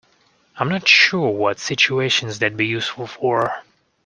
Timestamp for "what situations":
1.29-2.39